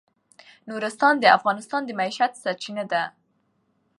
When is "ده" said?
2.91-3.03